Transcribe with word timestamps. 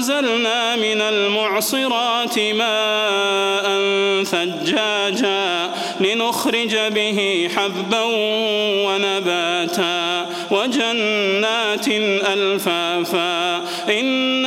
وأنزلنا 0.00 0.76
من 0.76 1.00
المعصرات 1.00 2.38
ماء 2.38 3.66
ثجاجا 4.24 5.70
لنخرج 6.00 6.76
به 6.76 7.50
حبا 7.56 8.02
ونباتا 8.86 10.26
وجنات 10.50 11.88
ألفافا 12.32 13.56
إن 14.00 14.46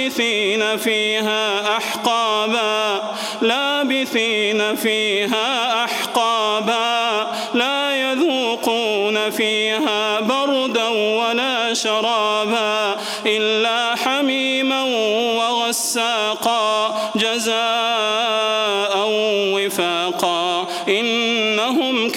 لابثين 0.00 0.76
فيها 0.76 1.76
أحقابا 1.76 3.02
لابثين 3.42 4.76
فيها 4.76 5.84
أحقابا. 5.84 7.26
لا 7.54 8.10
يذوقون 8.10 9.30
فيها 9.30 10.20
بردا 10.20 10.88
ولا 10.88 11.74
شرابا 11.74 12.96
إلا 13.26 13.96
حميما 13.96 14.82
وغساقا 15.38 16.94
جزاء 17.16 18.92
وفاقا. 19.54 20.68
إنهم 20.88 21.39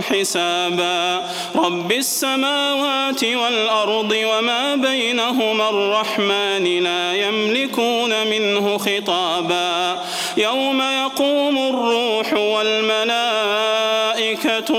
حسابا. 0.00 1.22
رب 1.56 1.92
السماوات 1.92 3.24
والأرض 3.24 4.16
وما 4.24 4.76
بينهما 4.76 5.68
الرحمن 5.68 6.82
لا 6.82 7.14
يملكون 7.14 8.26
منه 8.26 8.78
خطابا. 8.78 10.02
يوم 10.36 10.82
يقوم 10.82 11.58
الروح 11.58 12.32
والملائكة 12.32 13.62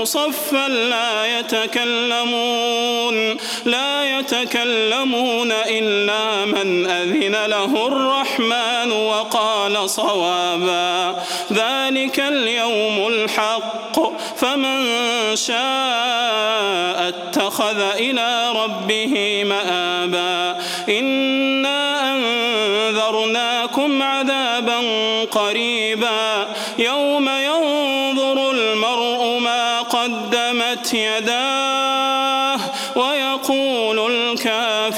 صفا 0.04 0.68
لا 0.68 1.38
يتكلمون 1.38 3.36
لا 3.64 4.18
يتكلمون 4.18 5.52
إلا 5.52 6.44
من 6.44 6.86
أذن 6.86 7.03
له 7.46 7.86
الرحمن 7.86 8.92
وقال 8.92 9.90
صوابا 9.90 11.16
ذلك 11.52 12.20
اليوم 12.20 13.06
الحق 13.08 14.00
فمن 14.36 14.86
شاء 15.36 17.08
اتخذ 17.08 17.80
إلى 17.80 18.52
ربه 18.64 19.44
مآبا. 19.44 20.60
إنا 20.88 22.12
أنذرناكم 22.14 24.02
عذابا 24.02 24.80
قريبا 25.30 26.46
يوم 26.78 27.28
ينظر 27.28 28.50
المرء 28.50 29.38
ما 29.38 29.80
قدمت 29.80 30.94
يداه 30.94 31.63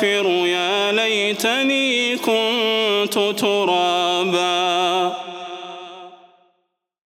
آخر 0.07 0.27
يا 0.47 0.93
ليتني 0.93 2.17
كنت 2.17 3.19
ترابا. 3.39 5.17